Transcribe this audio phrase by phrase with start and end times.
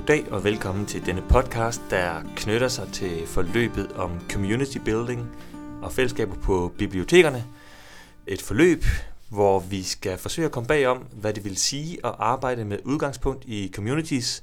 [0.00, 5.36] Goddag og velkommen til denne podcast, der knytter sig til forløbet om community building
[5.82, 7.44] og fællesskaber på bibliotekerne.
[8.26, 8.84] Et forløb,
[9.28, 12.78] hvor vi skal forsøge at komme bag om, hvad det vil sige at arbejde med
[12.84, 14.42] udgangspunkt i communities,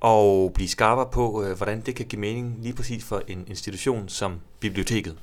[0.00, 4.08] og blive skarpere på, øh, hvordan det kan give mening lige præcis for en institution
[4.08, 5.16] som biblioteket.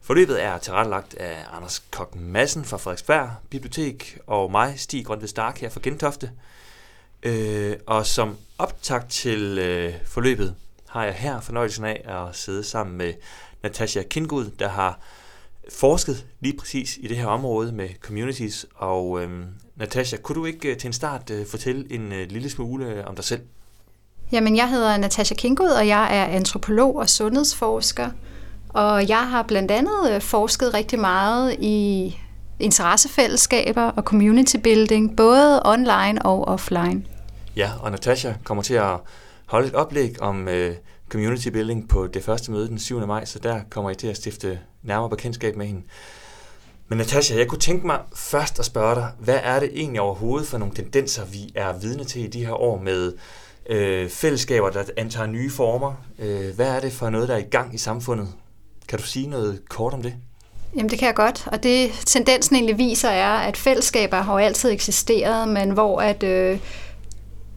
[0.00, 5.58] Forløbet er tilrettelagt af Anders Kok Madsen fra Frederiksberg Bibliotek og mig, Stig Grønved Stark
[5.58, 6.30] her fra Gentofte.
[7.22, 10.54] Øh, og som optakt til øh, forløbet
[10.88, 13.14] har jeg her fornøjelsen af at sidde sammen med
[13.62, 15.00] Natasha Kindgud, der har
[15.72, 18.66] forsket lige præcis i det her område med communities.
[18.74, 19.30] Og øh,
[19.76, 23.06] Natasha, kunne du ikke øh, til en start øh, fortælle en øh, lille smule øh,
[23.06, 23.40] om dig selv?
[24.32, 28.10] Jamen, jeg hedder Natasha Kingud, og jeg er antropolog og sundhedsforsker.
[28.68, 32.16] Og jeg har blandt andet øh, forsket rigtig meget i
[32.60, 37.04] interessefællesskaber og community building, både online og offline.
[37.56, 38.96] Ja, og Natasha kommer til at
[39.46, 40.74] holde et oplæg om øh,
[41.08, 43.06] community building på det første møde den 7.
[43.06, 45.82] maj, så der kommer I til at stifte nærmere bekendtskab med hende.
[46.88, 50.48] Men Natasha, jeg kunne tænke mig først at spørge dig, hvad er det egentlig overhovedet
[50.48, 53.12] for nogle tendenser, vi er vidne til i de her år med
[53.70, 55.94] øh, fællesskaber, der antager nye former?
[56.18, 58.28] Øh, hvad er det for noget, der er i gang i samfundet?
[58.88, 60.14] Kan du sige noget kort om det?
[60.76, 64.38] Jamen det kan jeg godt, og det tendensen egentlig viser er, at fællesskaber har jo
[64.38, 66.58] altid eksisteret, men hvor at øh,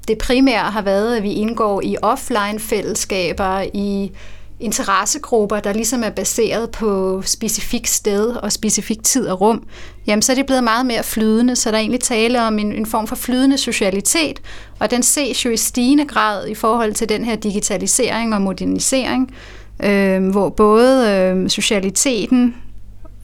[0.08, 4.12] det primære har været, at vi indgår i offline fællesskaber, i
[4.60, 9.68] interessegrupper, der ligesom er baseret på specifik sted og specifik tid og rum,
[10.08, 12.74] jamen så er det blevet meget mere flydende, så der er egentlig tale om en,
[12.74, 14.42] en form for flydende socialitet,
[14.80, 19.36] og den ses jo i stigende grad i forhold til den her digitalisering og modernisering,
[19.84, 22.56] øh, hvor både øh, socialiteten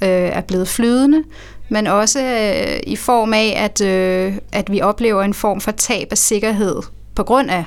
[0.04, 1.24] øh, er blevet flydende,
[1.70, 6.08] men også øh, i form af, at, øh, at vi oplever en form for tab
[6.12, 6.82] af sikkerhed
[7.16, 7.66] på grund af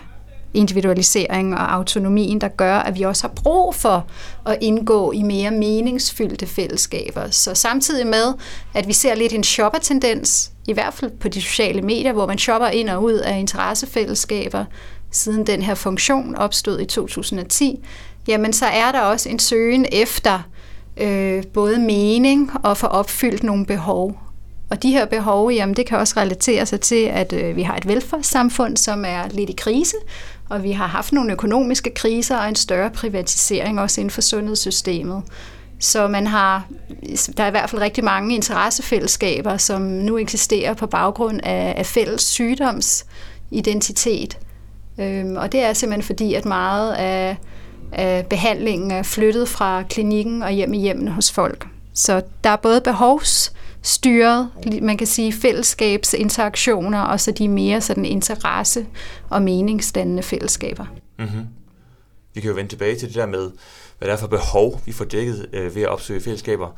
[0.54, 4.06] individualisering og autonomien, der gør, at vi også har brug for
[4.46, 7.30] at indgå i mere meningsfyldte fællesskaber.
[7.30, 8.34] Så samtidig med,
[8.74, 12.38] at vi ser lidt en shopper-tendens, i hvert fald på de sociale medier, hvor man
[12.38, 14.64] shopper ind og ud af interessefællesskaber,
[15.10, 17.84] siden den her funktion opstod i 2010,
[18.28, 20.42] jamen så er der også en søgen efter
[21.00, 24.18] øh, både mening og få opfyldt nogle behov.
[24.70, 27.76] Og de her behov, jamen det kan også relatere sig til, at øh, vi har
[27.76, 29.96] et velfærdssamfund, som er lidt i krise,
[30.48, 35.22] og vi har haft nogle økonomiske kriser og en større privatisering også inden for sundhedssystemet.
[35.78, 36.66] Så man har,
[37.36, 41.86] der er i hvert fald rigtig mange interessefællesskaber, som nu eksisterer på baggrund af, af
[41.86, 44.38] fælles sygdomsidentitet.
[44.98, 47.36] Øhm, og det er simpelthen fordi, at meget af
[47.92, 51.66] af behandlingen er flyttet fra klinikken og hjem i hjemmene hos folk.
[51.94, 54.50] Så der er både behovsstyret,
[54.82, 58.86] man kan sige fællesskabsinteraktioner, og så de mere sådan interesse-
[59.30, 60.86] og meningsdannende fællesskaber.
[61.18, 61.46] Mm-hmm.
[62.34, 63.50] Vi kan jo vende tilbage til det der med,
[63.98, 66.68] hvad det er for behov, vi får dækket øh, ved at opsøge fællesskaber.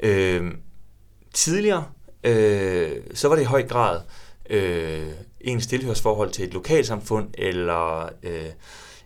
[0.00, 0.52] Øh,
[1.34, 1.84] tidligere,
[2.24, 4.00] øh, så var det i høj grad
[4.50, 5.06] øh,
[5.40, 8.50] ens tilhørsforhold til et lokalsamfund, eller øh,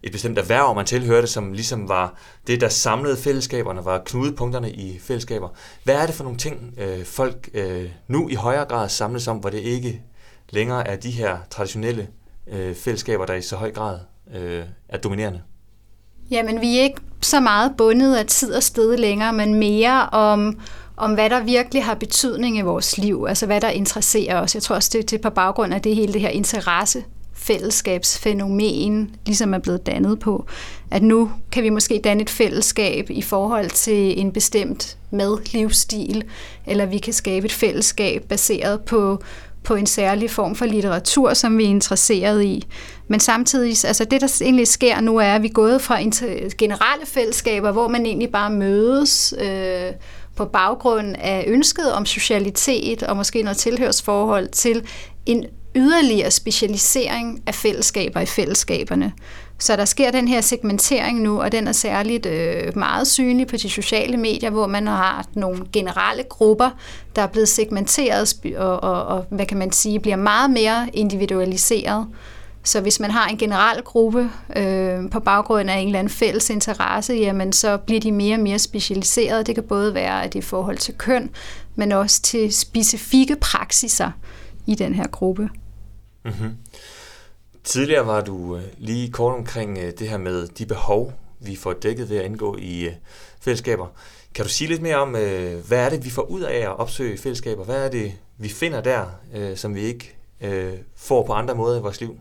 [0.02, 2.14] et bestemt erhverv, man tilhørte, som ligesom var
[2.46, 5.48] det, der samlede fællesskaberne, var knudepunkterne i fællesskaber.
[5.84, 9.36] Hvad er det for nogle ting, øh, folk øh, nu i højere grad samles om,
[9.36, 10.02] hvor det ikke
[10.50, 12.08] længere er de her traditionelle
[12.52, 13.98] øh, fællesskaber, der i så høj grad
[14.34, 15.42] øh, er dominerende?
[16.30, 20.60] Jamen, vi er ikke så meget bundet af tid og sted længere, men mere om,
[20.96, 24.54] om hvad der virkelig har betydning i vores liv, altså hvad der interesserer os.
[24.54, 27.04] Jeg tror også, det er på baggrund af det hele det her interesse
[27.40, 30.46] fællesskabsfænomen ligesom er blevet dannet på.
[30.90, 36.24] At nu kan vi måske danne et fællesskab i forhold til en bestemt madlivsstil,
[36.66, 39.22] eller vi kan skabe et fællesskab baseret på
[39.64, 42.66] på en særlig form for litteratur, som vi er interesseret i.
[43.08, 45.98] Men samtidig, altså det der egentlig sker nu, er, at vi er gået fra
[46.58, 49.92] generelle fællesskaber, hvor man egentlig bare mødes øh,
[50.36, 54.82] på baggrund af ønsket om socialitet og måske noget tilhørsforhold til
[55.26, 59.12] en yderligere specialisering af fællesskaber i fællesskaberne.
[59.58, 63.56] Så der sker den her segmentering nu, og den er særligt øh, meget synlig på
[63.56, 66.70] de sociale medier, hvor man har nogle generelle grupper,
[67.16, 72.06] der er blevet segmenteret og, og, og hvad kan man sige, bliver meget mere individualiseret.
[72.64, 76.50] Så hvis man har en generel gruppe øh, på baggrund af en eller anden fælles
[76.50, 79.44] interesse, jamen så bliver de mere og mere specialiserede.
[79.44, 81.30] Det kan både være at det i forhold til køn,
[81.74, 84.10] men også til specifikke praksiser
[84.66, 85.48] i den her gruppe.
[86.24, 86.56] Mm-hmm.
[87.64, 91.72] Tidligere var du øh, lige kort omkring øh, det her med de behov, vi får
[91.72, 92.92] dækket ved at indgå i øh,
[93.40, 93.86] fællesskaber.
[94.34, 96.78] Kan du sige lidt mere om, øh, hvad er det, vi får ud af at
[96.78, 97.64] opsøge fællesskaber?
[97.64, 101.78] Hvad er det, vi finder der, øh, som vi ikke øh, får på andre måder
[101.78, 102.18] i vores liv?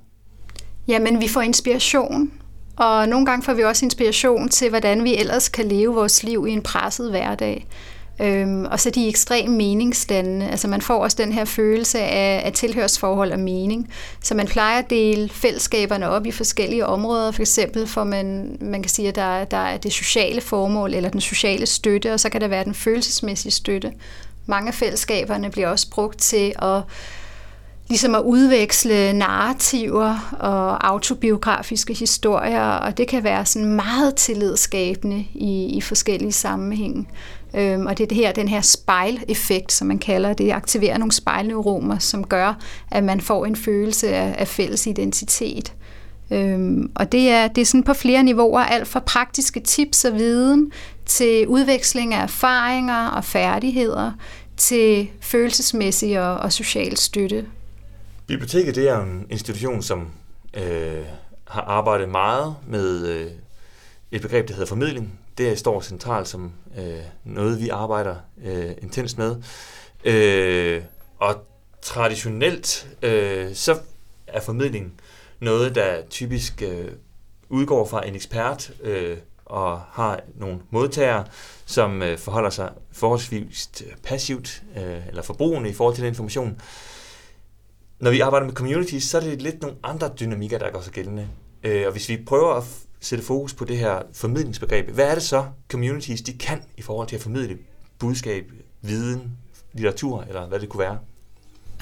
[0.87, 2.31] Jamen, vi får inspiration,
[2.75, 6.45] og nogle gange får vi også inspiration til, hvordan vi ellers kan leve vores liv
[6.47, 7.67] i en presset hverdag.
[8.21, 10.49] Øhm, og så de ekstreme meningsdannende.
[10.49, 13.89] Altså man får også den her følelse af, af tilhørsforhold og mening.
[14.21, 17.31] Så man plejer at dele fællesskaberne op i forskellige områder.
[17.31, 21.09] For eksempel får man, man kan sige, at der, der er det sociale formål eller
[21.09, 23.91] den sociale støtte, og så kan der være den følelsesmæssige støtte.
[24.45, 26.81] Mange af fællesskaberne bliver også brugt til at
[27.89, 35.65] ligesom at udveksle narrativer og autobiografiske historier, og det kan være sådan meget tillidsskabende i,
[35.65, 37.05] i forskellige sammenhænge.
[37.53, 41.11] Øhm, og det er det her, den her spejleffekt, som man kalder det, aktiverer nogle
[41.11, 42.59] spejlneuromer, som gør,
[42.91, 45.73] at man får en følelse af, af fælles identitet.
[46.31, 50.13] Øhm, og det er, det er sådan på flere niveauer, alt fra praktiske tips og
[50.13, 50.71] viden,
[51.05, 54.11] til udveksling af erfaringer og færdigheder,
[54.57, 57.45] til følelsesmæssig og, og social støtte.
[58.27, 60.07] Biblioteket det er en institution, som
[60.53, 61.03] øh,
[61.47, 63.27] har arbejdet meget med øh,
[64.11, 65.19] et begreb, der hedder formidling.
[65.39, 69.35] Det står centralt som øh, noget, vi arbejder øh, intens med.
[70.03, 70.81] Øh,
[71.17, 71.35] og
[71.81, 73.79] traditionelt øh, så
[74.27, 74.93] er formidling
[75.39, 76.91] noget, der typisk øh,
[77.49, 81.25] udgår fra en ekspert øh, og har nogle modtagere,
[81.65, 83.69] som øh, forholder sig forholdsvis
[84.03, 86.61] passivt øh, eller forbrugende i forhold til den information.
[87.99, 90.93] Når vi arbejder med communities, så er det lidt nogle andre dynamikker, der går sig
[90.93, 91.27] gældende.
[91.63, 92.63] Øh, og hvis vi prøver at
[92.99, 97.07] sætte fokus på det her formidlingsbegreb, hvad er det så, communities de kan i forhold
[97.07, 97.57] til at formidle
[97.99, 98.51] budskab,
[98.81, 99.21] viden,
[99.73, 100.97] litteratur, eller hvad det kunne være?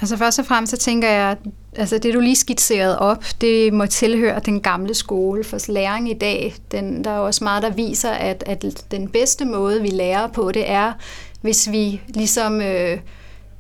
[0.02, 1.38] Altså først og fremmest så tænker jeg, at
[1.76, 5.44] altså det du lige skitserede op, det må tilhøre den gamle skole.
[5.44, 9.46] For læring i dag, den, der er også meget, der viser, at, at den bedste
[9.46, 10.94] måde, vi lærer på, det er,
[11.42, 13.00] hvis vi ligesom øh,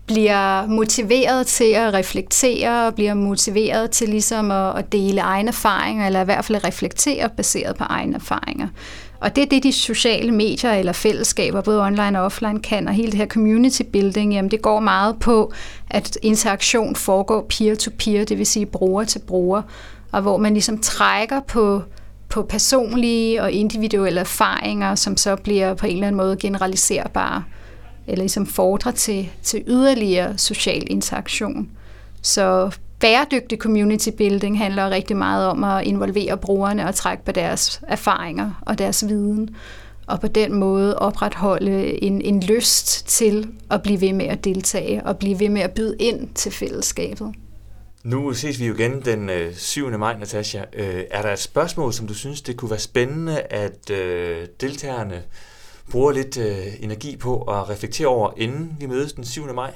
[0.08, 6.06] bliver motiveret til at reflektere, og bliver motiveret til ligesom at, at dele egne erfaringer,
[6.06, 8.68] eller i hvert fald reflektere baseret på egne erfaringer.
[9.20, 12.94] Og det er det, de sociale medier eller fællesskaber, både online og offline, kan, og
[12.94, 15.54] hele det her community building, jamen det går meget på,
[15.90, 19.62] at interaktion foregår peer-to-peer, det vil sige bruger til bruger,
[20.12, 21.82] og hvor man ligesom trækker på,
[22.30, 27.44] på personlige og individuelle erfaringer, som så bliver på en eller anden måde generaliserbare
[28.08, 31.70] eller ligesom fordrer til, til yderligere social interaktion.
[32.22, 37.82] Så bæredygtig community building handler rigtig meget om at involvere brugerne og trække på deres
[37.88, 39.56] erfaringer og deres viden,
[40.08, 45.06] og på den måde opretholde en, en lyst til at blive ved med at deltage
[45.06, 47.34] og blive ved med at byde ind til fællesskabet.
[48.04, 49.90] Nu ses vi jo igen den øh, 7.
[49.90, 50.62] Maj, Natasha.
[50.74, 55.24] Øh, er der et spørgsmål, som du synes, det kunne være spændende, at øh, deltagerne
[55.92, 59.54] bruger lidt øh, energi på at reflektere over, inden vi mødes den 7.
[59.54, 59.74] maj?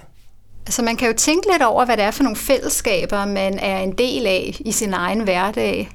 [0.65, 3.79] Altså man kan jo tænke lidt over, hvad det er for nogle fællesskaber, man er
[3.79, 5.89] en del af i sin egen hverdag.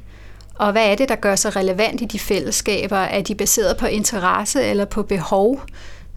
[0.54, 2.96] Og hvad er det, der gør sig relevant i de fællesskaber?
[2.96, 5.60] Er de baseret på interesse eller på behov?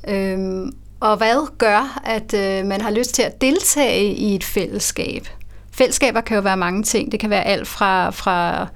[0.07, 5.27] Øhm, og hvad gør, at øh, man har lyst til at deltage i et fællesskab?
[5.71, 7.11] Fællesskaber kan jo være mange ting.
[7.11, 8.67] Det kan være alt fra, fra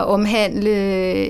[0.00, 0.70] at omhandle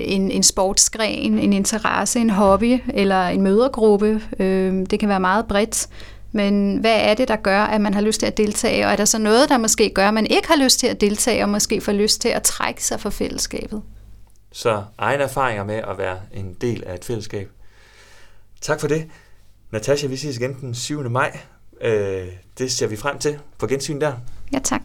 [0.03, 4.21] en, en sportsgren, en interesse, en hobby eller en mødergruppe.
[4.39, 5.87] Øh, det kan være meget bredt.
[6.31, 8.85] Men hvad er det, der gør, at man har lyst til at deltage?
[8.85, 11.01] Og er der så noget, der måske gør, at man ikke har lyst til at
[11.01, 13.81] deltage, og måske får lyst til at trække sig fra fællesskabet?
[14.51, 17.49] Så egne erfaringer med at være en del af et fællesskab.
[18.61, 19.09] Tak for det.
[19.71, 21.09] Natasha, vi ses igen den 7.
[21.09, 21.39] maj.
[21.81, 23.39] Øh, det ser vi frem til.
[23.57, 24.13] På gensyn der.
[24.53, 24.81] Ja, tak.